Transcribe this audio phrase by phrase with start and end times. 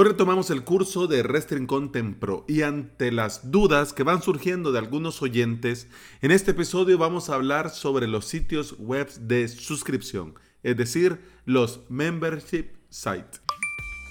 [0.00, 4.70] Hoy retomamos el curso de Restring Content Pro y ante las dudas que van surgiendo
[4.70, 5.88] de algunos oyentes,
[6.22, 11.80] en este episodio vamos a hablar sobre los sitios web de suscripción, es decir, los
[11.88, 13.40] membership sites.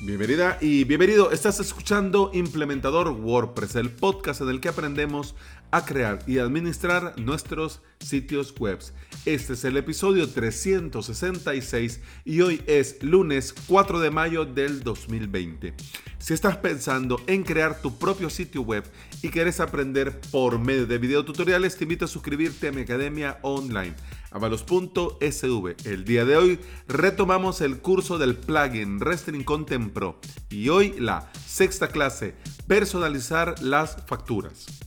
[0.02, 1.32] Bienvenida y bienvenido.
[1.32, 5.36] Estás escuchando Implementador WordPress, el podcast en el que aprendemos
[5.72, 8.80] a crear y administrar nuestros sitios web.
[9.26, 15.74] Este es el episodio 366 y hoy es lunes 4 de mayo del 2020.
[16.20, 18.84] Si estás pensando en crear tu propio sitio web
[19.22, 23.96] y quieres aprender por medio de videotutoriales, te invito a suscribirte a mi academia online
[24.32, 25.76] avalos.sv.
[25.86, 31.32] El día de hoy retomamos el curso del plugin Restring Content Pro y hoy la
[31.46, 32.36] sexta clase,
[32.68, 34.87] personalizar las facturas.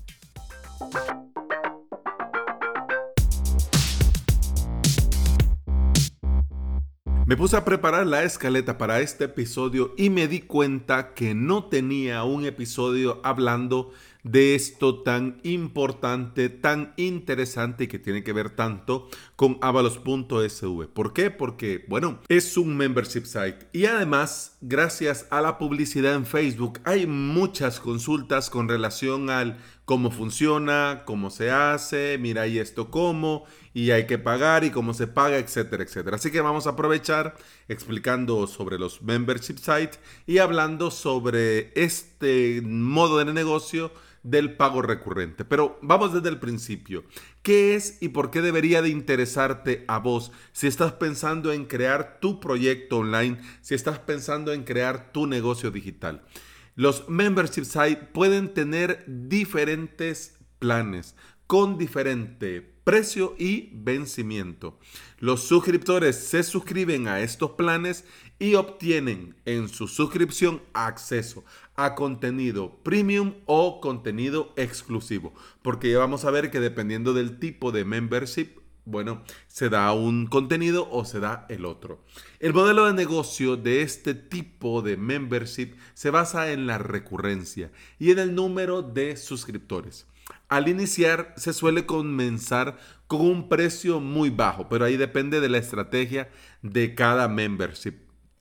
[7.30, 11.66] Me puse a preparar la escaleta para este episodio y me di cuenta que no
[11.66, 13.93] tenía un episodio hablando
[14.24, 20.88] de esto tan importante, tan interesante y que tiene que ver tanto con avalos.sv.
[20.88, 21.30] ¿Por qué?
[21.30, 27.07] Porque, bueno, es un membership site y además, gracias a la publicidad en Facebook, hay
[27.07, 29.59] muchas consultas con relación al
[29.91, 34.95] cómo funciona, cómo se hace, mira y esto cómo, y hay que pagar y cómo
[34.95, 36.15] se paga, etcétera, etcétera.
[36.15, 37.35] Así que vamos a aprovechar
[37.66, 43.91] explicando sobre los membership sites y hablando sobre este modo de negocio
[44.23, 45.45] del pago recurrente.
[45.45, 47.02] Pero vamos desde el principio.
[47.43, 52.21] ¿Qué es y por qué debería de interesarte a vos si estás pensando en crear
[52.21, 56.23] tu proyecto online, si estás pensando en crear tu negocio digital?
[56.74, 61.15] Los membership sites pueden tener diferentes planes
[61.46, 64.78] con diferente precio y vencimiento.
[65.19, 68.04] Los suscriptores se suscriben a estos planes
[68.38, 71.44] y obtienen en su suscripción acceso
[71.75, 75.34] a contenido premium o contenido exclusivo.
[75.62, 78.59] Porque ya vamos a ver que dependiendo del tipo de membership
[78.90, 82.04] bueno, se da un contenido o se da el otro.
[82.38, 88.10] El modelo de negocio de este tipo de membership se basa en la recurrencia y
[88.10, 90.06] en el número de suscriptores.
[90.48, 95.58] Al iniciar se suele comenzar con un precio muy bajo, pero ahí depende de la
[95.58, 96.30] estrategia
[96.62, 97.94] de cada membership.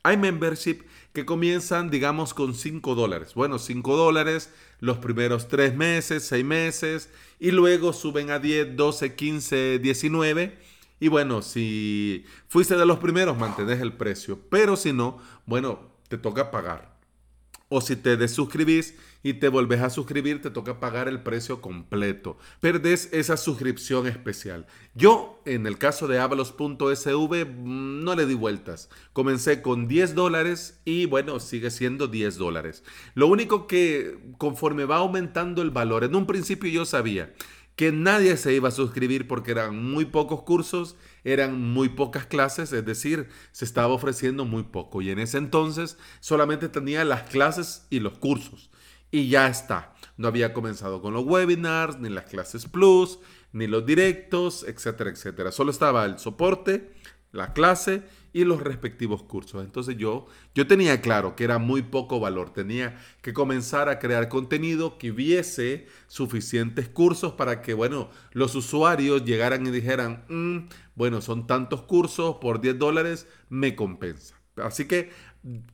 [0.03, 0.83] Hay membership
[1.13, 3.33] que comienzan, digamos, con 5 dólares.
[3.33, 7.09] Bueno, 5 dólares los primeros 3 meses, 6 meses,
[7.39, 10.57] y luego suben a 10, 12, 15, 19.
[10.99, 14.39] Y bueno, si fuiste de los primeros, mantenés el precio.
[14.49, 16.98] Pero si no, bueno, te toca pagar.
[17.69, 22.37] O si te desuscribís y te volvés a suscribir, te toca pagar el precio completo.
[22.61, 24.65] Perdés esa suscripción especial.
[24.95, 28.89] Yo, en el caso de avalos.sv, mm, no le di vueltas.
[29.13, 32.83] Comencé con 10 dólares y bueno, sigue siendo 10 dólares.
[33.13, 37.33] Lo único que conforme va aumentando el valor, en un principio yo sabía
[37.79, 42.73] que nadie se iba a suscribir porque eran muy pocos cursos, eran muy pocas clases,
[42.73, 45.01] es decir, se estaba ofreciendo muy poco.
[45.01, 48.69] Y en ese entonces solamente tenía las clases y los cursos.
[49.11, 49.95] Y ya está.
[50.17, 53.19] No había comenzado con los webinars, ni las clases plus,
[53.53, 55.53] ni los directos, etcétera, etcétera.
[55.53, 56.91] Solo estaba el soporte,
[57.31, 58.03] la clase
[58.33, 59.63] y los respectivos cursos.
[59.63, 64.29] Entonces yo, yo tenía claro que era muy poco valor, tenía que comenzar a crear
[64.29, 71.21] contenido que hubiese suficientes cursos para que, bueno, los usuarios llegaran y dijeran, mm, bueno,
[71.21, 74.35] son tantos cursos por 10 dólares, me compensa.
[74.55, 75.09] Así que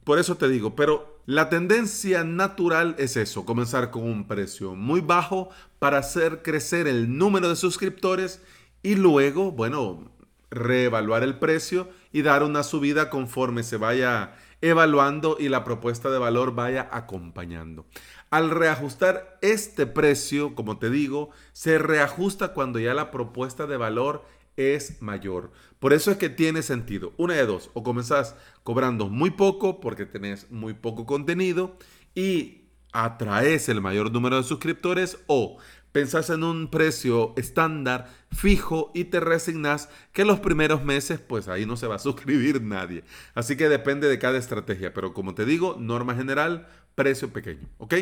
[0.03, 5.01] por eso te digo, pero la tendencia natural es eso, comenzar con un precio muy
[5.01, 5.49] bajo
[5.79, 8.41] para hacer crecer el número de suscriptores
[8.83, 10.11] y luego, bueno,
[10.55, 16.17] reevaluar el precio y dar una subida conforme se vaya evaluando y la propuesta de
[16.17, 17.85] valor vaya acompañando.
[18.31, 24.25] Al reajustar este precio, como te digo, se reajusta cuando ya la propuesta de valor
[24.57, 25.51] es mayor.
[25.79, 27.13] Por eso es que tiene sentido.
[27.17, 31.77] Una de dos, o comenzás cobrando muy poco porque tenés muy poco contenido
[32.15, 35.57] y atraes el mayor número de suscriptores o
[35.95, 41.65] pensás en un precio estándar, fijo y te resignas que los primeros meses pues ahí
[41.65, 43.05] no se va a suscribir nadie.
[43.33, 47.93] Así que depende de cada estrategia, pero como te digo, norma general, precio pequeño, ¿ok?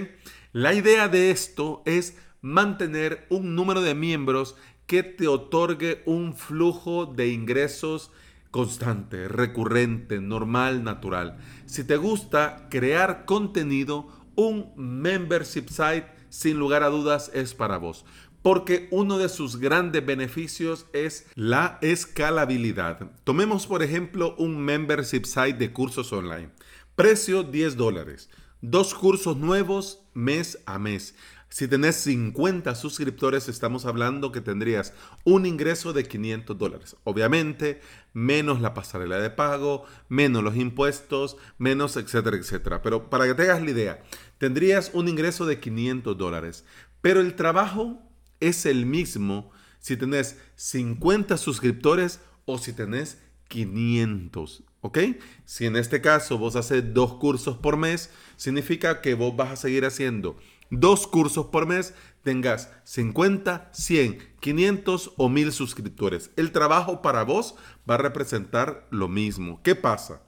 [0.53, 4.55] La idea de esto es mantener un número de miembros
[4.87, 8.09] que te otorgue un flujo de ingresos
[8.49, 11.37] constante, recurrente, normal, natural.
[11.67, 18.06] Si te gusta crear contenido, un membership site sin lugar a dudas es para vos.
[18.41, 23.12] Porque uno de sus grandes beneficios es la escalabilidad.
[23.24, 26.50] Tomemos por ejemplo un membership site de cursos online.
[26.95, 28.30] Precio 10 dólares.
[28.62, 31.15] dos cursos nuevos mes a mes.
[31.53, 34.91] Si tenés 50 suscriptores, estamos hablando que tendrías
[35.23, 36.95] un ingreso de 500 dólares.
[37.03, 37.79] Obviamente,
[38.11, 42.81] menos la pasarela de pago, menos los impuestos, menos etcétera, etcétera.
[42.81, 44.03] Pero para que tengas la idea,
[44.39, 46.65] tendrías un ingreso de 500 dólares.
[47.01, 48.01] Pero el trabajo
[48.39, 53.19] es el mismo si tenés 50 suscriptores o si tenés
[53.50, 54.63] 500.
[54.81, 54.97] ¿Ok?
[55.45, 59.55] Si en este caso vos haces dos cursos por mes, significa que vos vas a
[59.55, 60.35] seguir haciendo
[60.79, 61.93] dos cursos por mes,
[62.23, 66.31] tengas 50, 100, 500 o 1000 suscriptores.
[66.35, 67.55] El trabajo para vos
[67.89, 69.61] va a representar lo mismo.
[69.63, 70.21] ¿Qué pasa?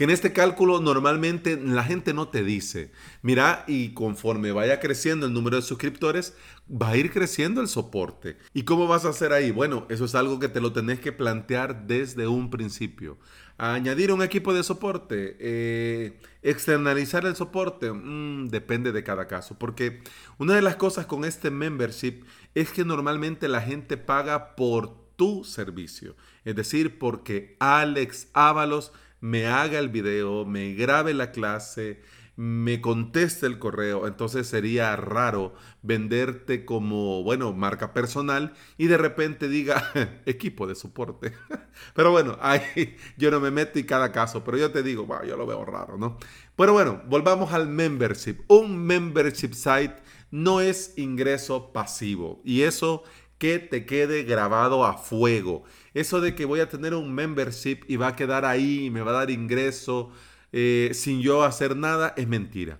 [0.00, 2.90] que en este cálculo normalmente la gente no te dice,
[3.20, 6.34] mira, y conforme vaya creciendo el número de suscriptores,
[6.70, 8.38] va a ir creciendo el soporte.
[8.54, 9.50] ¿Y cómo vas a hacer ahí?
[9.50, 13.18] Bueno, eso es algo que te lo tenés que plantear desde un principio.
[13.62, 20.00] Añadir un equipo de soporte, eh, externalizar el soporte, mm, depende de cada caso, porque
[20.38, 22.24] una de las cosas con este membership
[22.54, 26.16] es que normalmente la gente paga por tu servicio,
[26.46, 32.00] es decir, porque Alex Ábalos me haga el video, me grabe la clase,
[32.40, 35.52] me conteste el correo, entonces sería raro
[35.82, 39.90] venderte como, bueno, marca personal y de repente diga
[40.24, 41.34] equipo de soporte.
[41.94, 45.36] Pero bueno, ahí yo no me meto y cada caso, pero yo te digo, yo
[45.36, 46.16] lo veo raro, ¿no?
[46.56, 48.38] Pero bueno, volvamos al membership.
[48.48, 49.96] Un membership site
[50.30, 53.02] no es ingreso pasivo y eso
[53.36, 55.64] que te quede grabado a fuego.
[55.92, 59.10] Eso de que voy a tener un membership y va a quedar ahí me va
[59.10, 60.10] a dar ingreso
[60.52, 62.78] eh, sin yo hacer nada es mentira.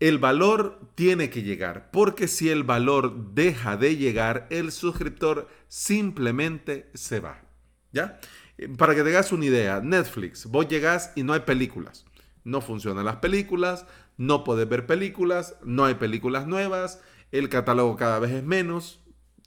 [0.00, 6.90] El valor tiene que llegar, porque si el valor deja de llegar, el suscriptor simplemente
[6.94, 7.42] se va.
[7.92, 8.18] ¿Ya?
[8.58, 12.04] Eh, para que te hagas una idea, Netflix, vos llegás y no hay películas.
[12.42, 13.86] No funcionan las películas,
[14.16, 17.00] no puedes ver películas, no hay películas nuevas,
[17.32, 19.00] el catálogo cada vez es menos.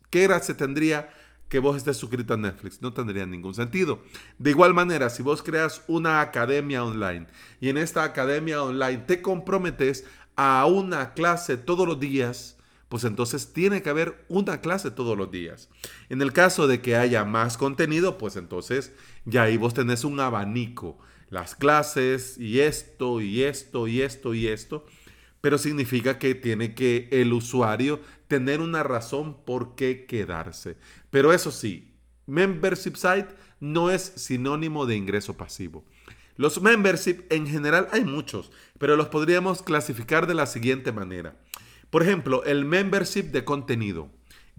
[0.10, 1.10] ¿Qué gracia tendría
[1.50, 2.82] que vos estés suscrito a Netflix?
[2.82, 4.02] No tendría ningún sentido.
[4.38, 7.28] De igual manera, si vos creas una academia online
[7.60, 10.06] y en esta academia online te comprometes
[10.36, 12.58] a una clase todos los días,
[12.90, 15.70] pues entonces tiene que haber una clase todos los días.
[16.10, 18.94] En el caso de que haya más contenido, pues entonces
[19.26, 20.98] ya ahí vos tenés un abanico,
[21.30, 24.86] las clases y esto y esto y esto y esto,
[25.42, 30.78] pero significa que tiene que el usuario tener una razón por qué quedarse.
[31.10, 31.94] Pero eso sí,
[32.26, 33.28] membership site
[33.60, 35.86] no es sinónimo de ingreso pasivo.
[36.36, 41.36] Los membership en general hay muchos, pero los podríamos clasificar de la siguiente manera.
[41.90, 44.10] Por ejemplo, el membership de contenido,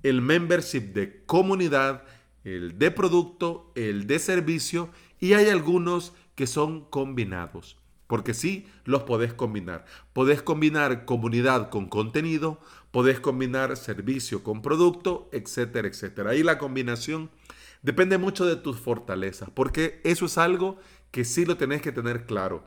[0.03, 2.05] el membership de comunidad,
[2.43, 4.91] el de producto, el de servicio
[5.21, 7.77] y hay algunos que son combinados.
[8.09, 9.85] Porque sí, los podés combinar.
[10.15, 12.59] Podés combinar comunidad con contenido,
[12.91, 16.31] podés combinar servicio con producto, etcétera, etcétera.
[16.31, 17.31] Ahí la combinación
[17.83, 20.79] depende mucho de tus fortalezas, porque eso es algo
[21.11, 22.67] que sí lo tenés que tener claro.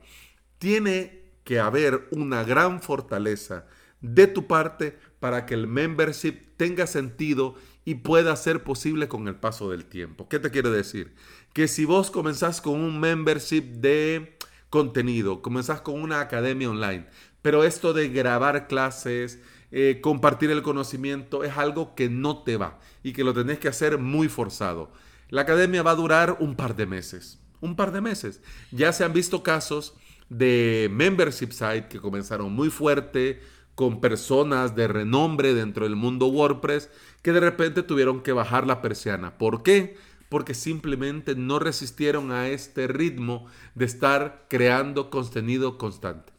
[0.57, 3.65] Tiene que haber una gran fortaleza
[4.01, 9.35] de tu parte para que el membership tenga sentido y pueda ser posible con el
[9.35, 10.27] paso del tiempo.
[10.27, 11.15] ¿Qué te quiero decir?
[11.53, 14.37] Que si vos comenzás con un membership de
[14.69, 17.07] contenido, comenzás con una academia online,
[17.41, 19.39] pero esto de grabar clases,
[19.71, 23.67] eh, compartir el conocimiento es algo que no te va y que lo tenés que
[23.67, 24.91] hacer muy forzado.
[25.29, 28.41] La academia va a durar un par de meses, un par de meses.
[28.71, 29.93] Ya se han visto casos
[30.29, 33.41] de membership site que comenzaron muy fuerte,
[33.75, 36.89] con personas de renombre dentro del mundo WordPress,
[37.21, 39.37] que de repente tuvieron que bajar la persiana.
[39.37, 39.95] ¿Por qué?
[40.31, 46.31] porque simplemente no resistieron a este ritmo de estar creando contenido constante.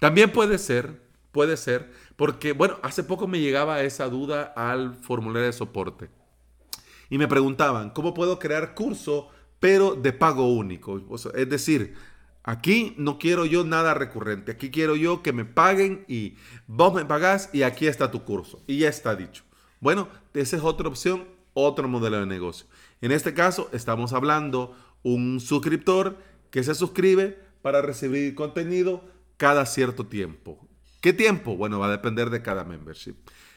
[0.00, 5.46] También puede ser, puede ser, porque, bueno, hace poco me llegaba esa duda al formulario
[5.46, 6.10] de soporte.
[7.10, 9.28] Y me preguntaban, ¿cómo puedo crear curso,
[9.60, 11.00] pero de pago único?
[11.14, 11.94] es decir,
[12.42, 14.50] aquí no quiero yo nada recurrente.
[14.50, 16.34] Aquí quiero yo que me paguen y
[16.66, 18.64] vos me pagás y aquí está tu curso.
[18.66, 19.44] Y ya está dicho.
[19.78, 22.66] Bueno, esa es otra opción, otro modelo de negocio.
[23.00, 26.18] En este caso, estamos hablando un suscriptor
[26.50, 29.04] que se suscribe para recibir contenido
[29.36, 30.68] cada cierto tiempo.
[31.00, 31.56] ¿Qué tiempo?
[31.56, 33.14] Bueno, va a depender de cada membership.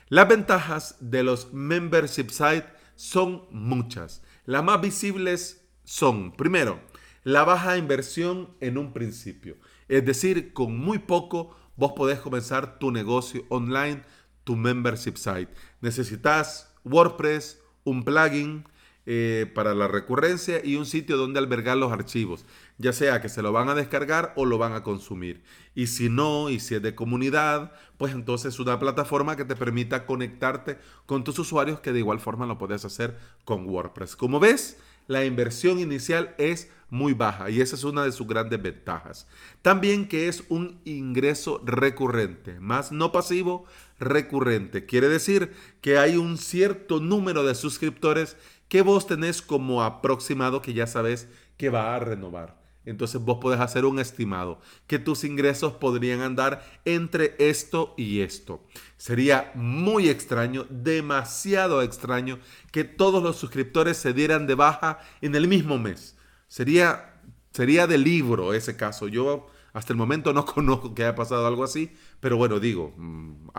[0.09, 4.21] Las ventajas de los membership sites son muchas.
[4.45, 6.79] Las más visibles son, primero,
[7.23, 9.57] la baja inversión en un principio.
[9.87, 14.03] Es decir, con muy poco vos podés comenzar tu negocio online,
[14.43, 15.49] tu membership site.
[15.81, 18.65] Necesitas WordPress, un plugin,
[19.07, 22.45] eh, para la recurrencia y un sitio donde albergar los archivos,
[22.77, 25.41] ya sea que se lo van a descargar o lo van a consumir.
[25.73, 30.05] Y si no, y si es de comunidad, pues entonces una plataforma que te permita
[30.05, 34.15] conectarte con tus usuarios que de igual forma lo puedes hacer con WordPress.
[34.15, 34.77] Como ves,
[35.07, 39.27] la inversión inicial es muy baja y esa es una de sus grandes ventajas.
[39.61, 43.65] También que es un ingreso recurrente, más no pasivo,
[43.99, 44.85] recurrente.
[44.85, 48.37] Quiere decir que hay un cierto número de suscriptores
[48.71, 52.57] que vos tenés como aproximado que ya sabes que va a renovar.
[52.85, 58.65] Entonces vos podés hacer un estimado que tus ingresos podrían andar entre esto y esto.
[58.95, 62.39] Sería muy extraño, demasiado extraño
[62.71, 66.15] que todos los suscriptores se dieran de baja en el mismo mes.
[66.47, 67.19] Sería,
[67.51, 69.09] sería de libro ese caso.
[69.09, 73.49] Yo hasta el momento no conozco que haya pasado algo así, pero bueno, digo, mm,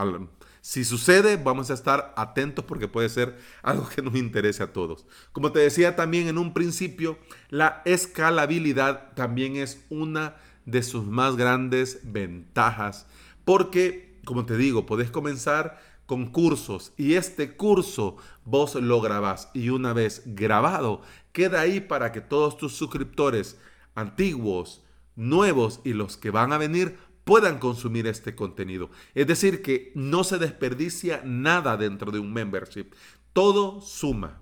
[0.62, 5.04] si sucede, vamos a estar atentos porque puede ser algo que nos interese a todos.
[5.32, 7.18] Como te decía también en un principio,
[7.50, 13.06] la escalabilidad también es una de sus más grandes ventajas
[13.44, 19.70] porque, como te digo, podés comenzar con cursos y este curso vos lo grabás y
[19.70, 21.02] una vez grabado
[21.32, 23.58] queda ahí para que todos tus suscriptores
[23.96, 24.84] antiguos,
[25.16, 28.90] nuevos y los que van a venir puedan consumir este contenido.
[29.14, 32.92] Es decir, que no se desperdicia nada dentro de un membership.
[33.32, 34.40] Todo suma.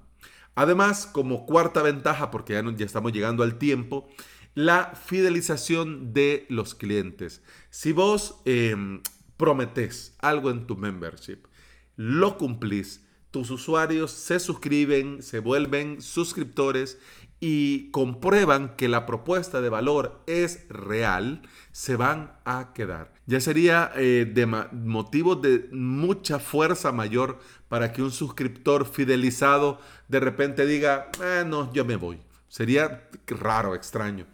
[0.54, 4.08] Además, como cuarta ventaja, porque ya, estamos llegando al tiempo,
[4.54, 7.42] la fidelización de los clientes.
[7.70, 9.02] Si vos em,
[9.36, 11.46] prometes algo en tu membership,
[11.96, 16.98] lo cumplís, tus usuarios se suscriben, se vuelven suscriptores
[17.40, 21.40] y comprueban que la propuesta de valor es real,
[21.72, 23.14] se van a quedar.
[23.24, 30.20] Ya sería eh, de motivo de mucha fuerza mayor para que un suscriptor fidelizado de
[30.20, 32.20] repente diga, ah, no, yo me voy.
[32.48, 34.26] Sería raro, extraño.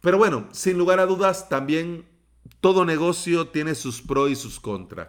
[0.00, 2.06] Pero bueno, sin lugar a dudas, también
[2.60, 5.08] todo negocio tiene sus pros y sus contras.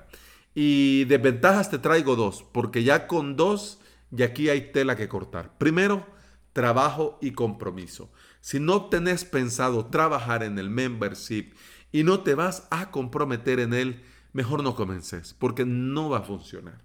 [0.54, 3.80] Y de ventajas te traigo dos, porque ya con dos,
[4.12, 5.56] y aquí hay tela que cortar.
[5.60, 6.17] Primero,
[6.58, 8.12] trabajo y compromiso.
[8.42, 11.54] Si no tenés pensado trabajar en el membership
[11.92, 14.02] y no te vas a comprometer en él,
[14.34, 16.82] mejor no comences porque no va a funcionar.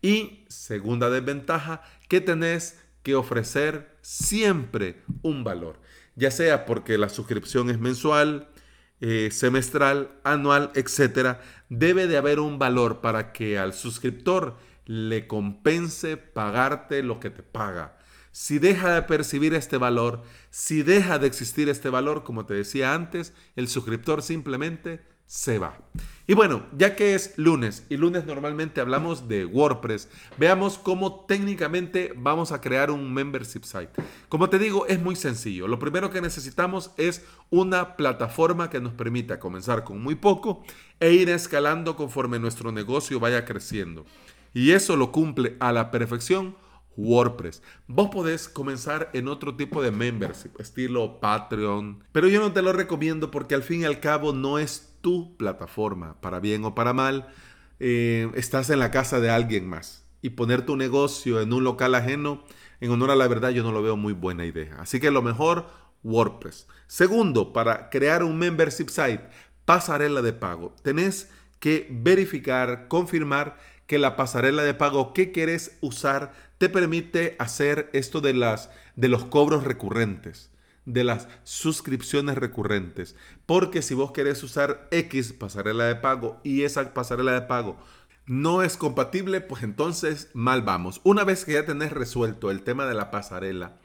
[0.00, 5.80] Y segunda desventaja, que tenés que ofrecer siempre un valor,
[6.14, 8.48] ya sea porque la suscripción es mensual,
[9.00, 16.16] eh, semestral, anual, etcétera, debe de haber un valor para que al suscriptor le compense
[16.16, 17.95] pagarte lo que te paga
[18.38, 22.92] si deja de percibir este valor, si deja de existir este valor, como te decía
[22.92, 25.78] antes, el suscriptor simplemente se va.
[26.26, 32.12] Y bueno, ya que es lunes y lunes normalmente hablamos de WordPress, veamos cómo técnicamente
[32.14, 33.92] vamos a crear un membership site.
[34.28, 35.66] Como te digo, es muy sencillo.
[35.66, 40.62] Lo primero que necesitamos es una plataforma que nos permita comenzar con muy poco
[41.00, 44.04] e ir escalando conforme nuestro negocio vaya creciendo.
[44.52, 46.54] Y eso lo cumple a la perfección
[46.96, 47.62] WordPress.
[47.86, 52.72] Vos podés comenzar en otro tipo de membership, estilo Patreon, pero yo no te lo
[52.72, 56.92] recomiendo porque al fin y al cabo no es tu plataforma, para bien o para
[56.92, 57.28] mal.
[57.78, 61.94] Eh, estás en la casa de alguien más y poner tu negocio en un local
[61.94, 62.42] ajeno,
[62.80, 64.76] en honor a la verdad, yo no lo veo muy buena idea.
[64.78, 65.66] Así que lo mejor,
[66.02, 66.66] WordPress.
[66.86, 69.28] Segundo, para crear un membership site,
[69.64, 70.74] pasarela de pago.
[70.82, 77.90] Tenés que verificar, confirmar que la pasarela de pago que querés usar te permite hacer
[77.92, 80.50] esto de, las, de los cobros recurrentes,
[80.84, 83.16] de las suscripciones recurrentes.
[83.46, 87.76] Porque si vos querés usar X pasarela de pago y esa pasarela de pago
[88.26, 91.00] no es compatible, pues entonces mal vamos.
[91.04, 93.78] Una vez que ya tenés resuelto el tema de la pasarela,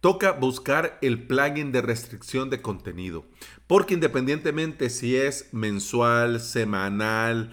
[0.00, 3.26] toca buscar el plugin de restricción de contenido.
[3.66, 7.52] Porque independientemente si es mensual, semanal,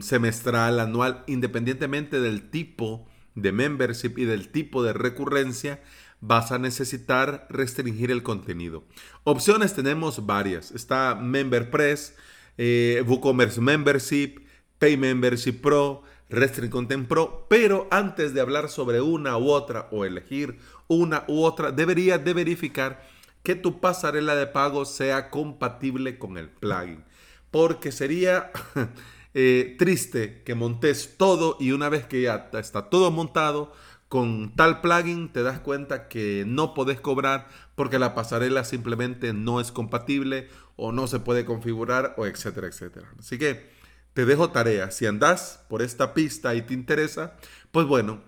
[0.00, 5.80] semestral, anual, independientemente del tipo de membership y del tipo de recurrencia,
[6.20, 8.84] vas a necesitar restringir el contenido.
[9.24, 10.72] Opciones tenemos varias.
[10.72, 12.16] Está MemberPress,
[12.56, 14.40] eh, WooCommerce Membership,
[14.78, 20.04] Pay Membership Pro, Restring Content Pro, pero antes de hablar sobre una u otra o
[20.04, 20.58] elegir
[20.88, 23.02] una u otra, deberías de verificar
[23.42, 27.04] que tu pasarela de pago sea compatible con el plugin,
[27.50, 28.50] porque sería
[29.34, 33.72] Eh, triste que montes todo y una vez que ya está todo montado,
[34.08, 39.60] con tal plugin te das cuenta que no podés cobrar porque la pasarela simplemente no
[39.60, 43.08] es compatible o no se puede configurar o etcétera, etcétera.
[43.18, 43.68] Así que
[44.14, 44.90] te dejo tarea.
[44.90, 47.36] Si andas por esta pista y te interesa,
[47.70, 48.22] pues bueno,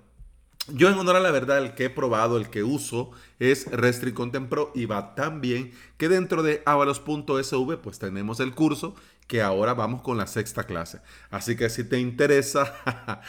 [0.69, 4.13] Yo en honor a la verdad, el que he probado, el que uso es Restri
[4.13, 8.95] Content Pro y va tan bien que dentro de avalos.sv pues tenemos el curso
[9.31, 11.01] que ahora vamos con la sexta clase.
[11.31, 12.75] Así que si te interesa,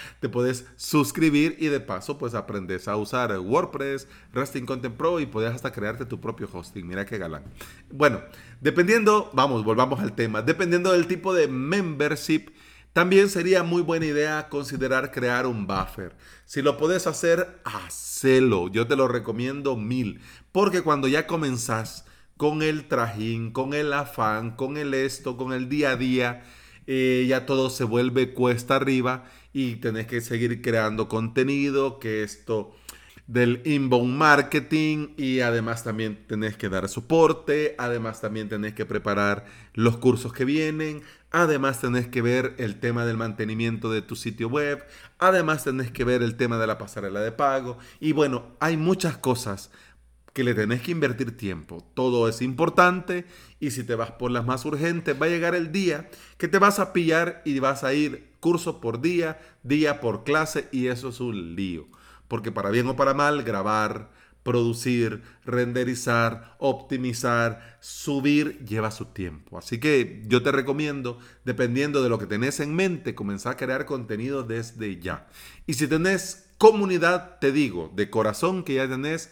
[0.19, 5.27] te puedes suscribir y de paso pues aprendes a usar WordPress, Resting Content Pro y
[5.27, 6.87] puedes hasta crearte tu propio hosting.
[6.87, 7.43] Mira qué galán.
[7.91, 8.19] Bueno,
[8.61, 12.49] dependiendo, vamos, volvamos al tema, dependiendo del tipo de membership
[12.93, 16.15] también sería muy buena idea considerar crear un buffer.
[16.45, 18.69] Si lo puedes hacer, hacelo.
[18.69, 20.19] Yo te lo recomiendo mil.
[20.51, 22.05] Porque cuando ya comenzás
[22.41, 26.41] con el trajín, con el afán, con el esto, con el día a día,
[26.87, 32.73] eh, ya todo se vuelve cuesta arriba y tenés que seguir creando contenido, que esto
[33.27, 39.45] del inbound marketing y además también tenés que dar soporte, además también tenés que preparar
[39.75, 44.49] los cursos que vienen, además tenés que ver el tema del mantenimiento de tu sitio
[44.49, 44.83] web,
[45.19, 49.15] además tenés que ver el tema de la pasarela de pago y bueno, hay muchas
[49.15, 49.69] cosas
[50.33, 51.85] que le tenés que invertir tiempo.
[51.93, 53.25] Todo es importante
[53.59, 56.59] y si te vas por las más urgentes, va a llegar el día que te
[56.59, 61.09] vas a pillar y vas a ir curso por día, día por clase y eso
[61.09, 61.87] es un lío.
[62.27, 64.09] Porque para bien o para mal, grabar,
[64.43, 69.57] producir, renderizar, optimizar, subir, lleva su tiempo.
[69.57, 73.85] Así que yo te recomiendo, dependiendo de lo que tenés en mente, comenzar a crear
[73.85, 75.27] contenido desde ya.
[75.67, 79.31] Y si tenés comunidad, te digo, de corazón que ya tenés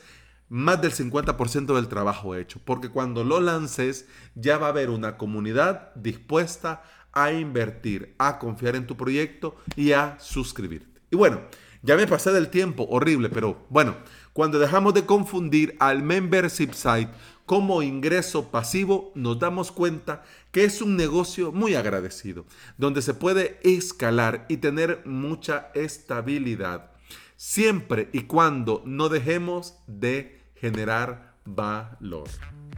[0.49, 2.59] más del 50% del trabajo hecho.
[2.65, 8.75] Porque cuando lo lances, ya va a haber una comunidad dispuesta a invertir, a confiar
[8.75, 11.01] en tu proyecto y a suscribirte.
[11.11, 11.41] Y bueno,
[11.81, 13.95] ya me pasé del tiempo, horrible, pero bueno,
[14.33, 17.09] cuando dejamos de confundir al membership site
[17.45, 22.45] como ingreso pasivo, nos damos cuenta que es un negocio muy agradecido,
[22.77, 26.91] donde se puede escalar y tener mucha estabilidad,
[27.37, 32.29] siempre y cuando no dejemos de generar valor.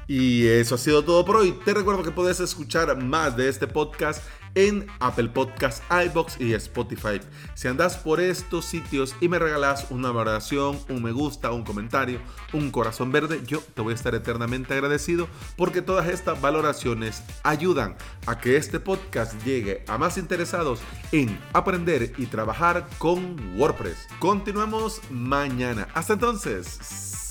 [0.08, 1.58] Y eso ha sido todo por hoy.
[1.64, 4.22] Te recuerdo que puedes escuchar más de este podcast
[4.56, 7.22] en Apple Podcasts, iBox y Spotify.
[7.54, 12.20] Si andas por estos sitios y me regalas una valoración, un me gusta, un comentario,
[12.54, 17.96] un corazón verde, yo te voy a estar eternamente agradecido porque todas estas valoraciones ayudan
[18.26, 24.08] a que este podcast llegue a más interesados en aprender y trabajar con WordPress.
[24.20, 25.88] Continuamos mañana.
[25.94, 27.31] Hasta entonces,